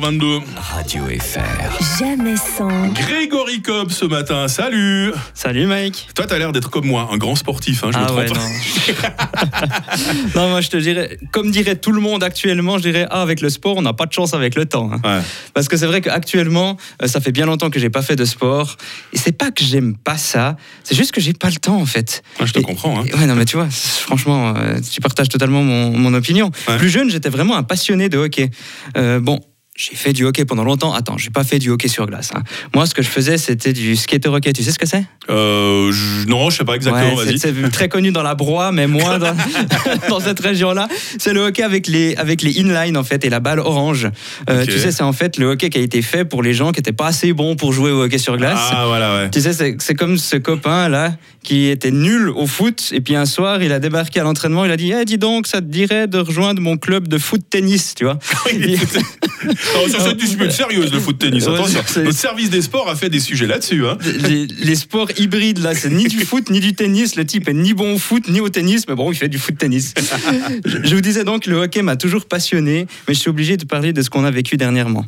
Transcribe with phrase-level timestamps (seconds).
[0.00, 0.40] 22.
[0.56, 1.98] Radio FR.
[1.98, 2.68] Jamais sans.
[2.92, 6.08] Grégory Cobb ce matin, salut Salut Mike.
[6.14, 8.28] Toi t'as l'air d'être comme moi, un grand sportif, hein, je me Ah trompe ouais,
[8.28, 8.40] non.
[10.42, 13.40] non, moi je te dirais, comme dirait tout le monde actuellement, je dirais, ah, avec
[13.40, 14.90] le sport, on n'a pas de chance avec le temps.
[14.92, 15.00] hein.
[15.18, 15.22] Ouais.
[15.54, 18.24] Parce que c'est vrai qu'actuellement, euh, ça fait bien longtemps que j'ai pas fait de
[18.24, 18.76] sport.
[19.12, 21.86] Et c'est pas que j'aime pas ça, c'est juste que j'ai pas le temps en
[21.86, 22.22] fait.
[22.40, 23.00] Ouais, je te Et- comprends.
[23.00, 23.04] hein.
[23.18, 26.50] Ouais, non, mais tu vois, franchement, euh, tu partages totalement mon, mon opinion.
[26.68, 26.76] Ouais.
[26.78, 28.50] Plus jeune, j'étais vraiment un passionné de hockey.
[28.96, 29.40] Euh, bon.
[29.80, 30.92] J'ai fait du hockey pendant longtemps.
[30.92, 32.32] Attends, j'ai pas fait du hockey sur glace.
[32.34, 32.42] hein.
[32.74, 34.52] Moi, ce que je faisais, c'était du skater hockey.
[34.52, 35.04] Tu sais ce que c'est?
[35.30, 35.92] Euh,
[36.28, 39.34] Non, je sais pas exactement, Ouais, c'est très connu dans la broie, mais moins dans,
[40.08, 40.88] dans cette région-là.
[41.18, 44.08] C'est le hockey avec les, avec les inline, en fait, et la balle orange.
[44.50, 44.64] Euh.
[44.64, 46.78] Tu sais, c'est en fait le hockey qui a été fait pour les gens qui
[46.78, 48.58] n'étaient pas assez bons pour jouer au hockey sur glace.
[48.72, 49.30] Ah voilà, ouais.
[49.30, 53.62] Tu sais, c'est comme ce copain-là qui était nul au foot, et puis un soir,
[53.62, 56.18] il a débarqué à l'entraînement, il a dit Eh, dis donc, ça te dirait de
[56.18, 58.18] rejoindre mon club de foot-tennis, tu vois
[59.44, 61.46] Non, sur cette discipline sérieuse, le foot tennis.
[61.46, 63.86] Attention, notre service des sports a fait des sujets là-dessus.
[63.86, 63.96] Hein.
[64.28, 67.16] les, les sports hybrides, là, c'est ni du foot ni du tennis.
[67.16, 69.38] Le type est ni bon au foot ni au tennis, mais bon, il fait du
[69.38, 69.94] foot-tennis.
[70.64, 73.64] je, je vous disais donc, le hockey m'a toujours passionné, mais je suis obligé de
[73.64, 75.04] parler de ce qu'on a vécu dernièrement.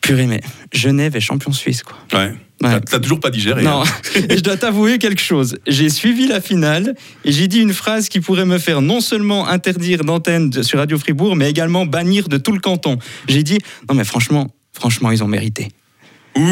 [0.00, 0.40] Purée, mais
[0.72, 1.96] Genève est champion suisse, quoi.
[2.12, 2.32] Ouais.
[2.60, 3.62] T'as- T'as toujours pas digéré.
[3.62, 3.84] Non, hein.
[4.30, 5.58] et je dois t'avouer quelque chose.
[5.66, 9.46] J'ai suivi la finale et j'ai dit une phrase qui pourrait me faire non seulement
[9.48, 12.98] interdire d'antenne sur Radio Fribourg, mais également bannir de tout le canton.
[13.28, 15.68] J'ai dit, non mais franchement, franchement, ils ont mérité.
[16.36, 16.42] Ouh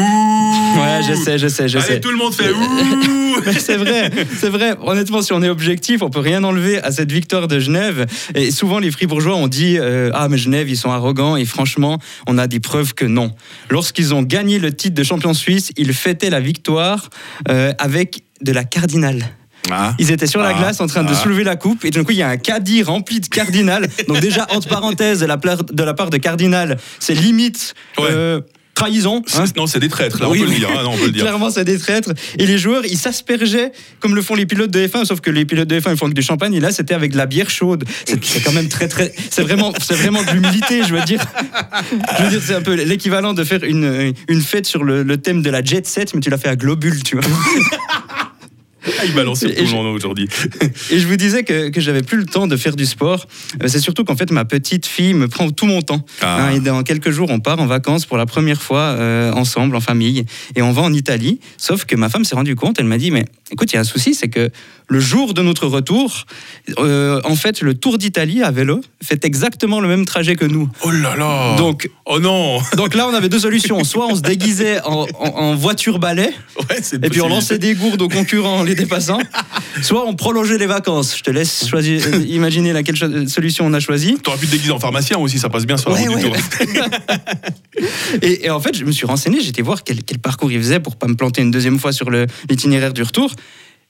[0.81, 1.99] Ouais, je sais, je sais, je Allez, sais.
[1.99, 4.09] tout le monde fait ouh c'est vrai,
[4.39, 4.75] c'est vrai.
[4.81, 8.05] Honnêtement, si on est objectif, on peut rien enlever à cette victoire de Genève.
[8.33, 11.35] Et souvent, les Fribourgeois ont dit euh, ah mais Genève, ils sont arrogants.
[11.35, 13.31] Et franchement, on a des preuves que non.
[13.69, 17.09] Lorsqu'ils ont gagné le titre de champion suisse, ils fêtaient la victoire
[17.49, 19.23] euh, avec de la cardinale.
[19.71, 19.95] Ah.
[19.99, 21.15] Ils étaient sur la Ah, glace en train de ah.
[21.15, 23.87] soulever la coupe et d'un coup il y a un caddie rempli de cardinal.
[24.07, 28.05] Donc déjà entre parenthèses de la, pla- de la part de cardinal, c'est limite Ouais.
[28.11, 28.41] euh,
[28.75, 29.23] trahison.
[29.35, 29.45] hein.
[29.57, 30.59] Non, c'est des traîtres, là, Oui, on peut oui.
[30.59, 30.69] dire.
[30.69, 31.23] hein, non, on peut le dire.
[31.23, 32.11] Clairement, c'est des traîtres.
[32.37, 35.45] Et les joueurs, ils s'aspergeaient comme le font les pilotes de F1, sauf que les
[35.45, 36.53] pilotes de F1, ils font que du champagne.
[36.53, 37.85] Et là, c'était avec de la bière chaude.
[38.21, 39.11] C'est quand même très, très.
[39.31, 41.21] C'est vraiment, c'est vraiment de l'humilité, je veux dire.
[42.19, 45.17] Je veux dire, c'est un peu l'équivalent de faire une, une fête sur le, le
[45.17, 47.25] thème de la jet set, mais tu l'as fait à globule, tu vois.
[48.87, 50.27] Ah, il balance sur Et tout le je- monde aujourd'hui.
[50.91, 53.25] Et je vous disais que, que j'avais plus le temps de faire du sport.
[53.63, 56.05] Euh, C'est surtout qu'en fait, ma petite fille me prend tout mon temps.
[56.21, 56.45] Ah.
[56.47, 59.75] Hein, et dans quelques jours, on part en vacances pour la première fois euh, ensemble,
[59.75, 60.25] en famille.
[60.55, 61.39] Et on va en Italie.
[61.57, 63.81] Sauf que ma femme s'est rendue compte, elle m'a dit, mais écoute, il y a
[63.81, 64.49] un souci, c'est que
[64.87, 66.25] le jour de notre retour,
[66.79, 70.69] euh, en fait, le Tour d'Italie à vélo fait exactement le même trajet que nous.
[70.83, 73.83] Oh là là Donc, Oh non donc là, on avait deux solutions.
[73.83, 76.29] Soit on se déguisait en, en- en voiture balai,
[76.69, 79.19] Ouais, et puis on lançait des gourdes aux concurrents en les dépassant.
[79.81, 81.17] Soit on prolongeait les vacances.
[81.17, 82.97] Je te laisse choisir, euh, imaginer laquelle
[83.27, 84.17] solution on a choisi.
[84.21, 86.25] T'aurais pu te déguiser en pharmacien aussi, ça passe bien sur la Ouais, route du
[86.25, 86.31] ouais.
[86.31, 86.37] tour.
[88.21, 90.79] Et, et en fait, je me suis renseigné, j'étais voir quel, quel parcours il faisait
[90.79, 92.09] pour pas me planter une deuxième fois sur
[92.49, 93.33] l'itinéraire du retour.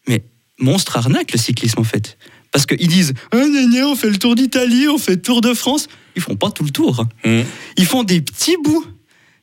[0.07, 0.23] Mais
[0.59, 2.17] monstre arnaque le cyclisme en fait.
[2.51, 5.41] Parce qu'ils disent ah, gna, gna, on fait le tour d'Italie, on fait le tour
[5.41, 5.87] de France.
[6.15, 7.05] Ils font pas tout le tour.
[7.25, 7.43] Hum.
[7.77, 8.85] Ils font des petits bouts.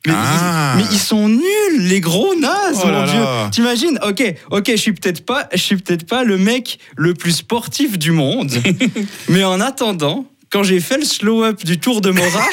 [0.05, 0.73] Mais, Ah.
[0.75, 3.21] ils, mais ils sont nuls, les gros nazes, Oh mon dieu.
[3.51, 4.21] T'imagines Ok,
[4.51, 8.11] ok, je suis peut-être pas, je suis peut-être pas le mec le plus sportif du
[8.11, 8.51] monde,
[9.29, 12.45] mais en attendant, quand j'ai fait le slow-up du Tour de Mora,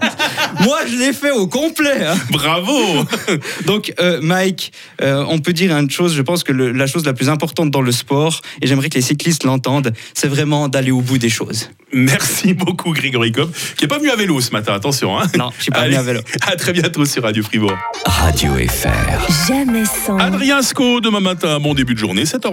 [0.60, 2.04] moi je l'ai fait au complet.
[2.06, 2.14] hein.
[2.30, 2.74] Bravo
[3.66, 7.04] Donc, euh, Mike, euh, on peut dire une chose, je pense que le- la chose
[7.04, 10.90] la plus importante dans le sport, et j'aimerais que les cyclistes l'entendent, c'est vraiment d'aller
[10.90, 11.70] au bout des choses.
[11.94, 15.18] Merci beaucoup Grégory Cobb, qui est pas venu à vélo ce matin, attention.
[15.20, 15.26] Hein.
[15.36, 16.20] Non, je suis pas Allez, venu à vélo.
[16.46, 17.76] À très bientôt sur Radio Fribourg.
[18.06, 19.46] Radio FR.
[19.48, 20.16] Jamais sans.
[20.16, 22.40] Adrien Sco, demain matin, bon début de journée, 7h.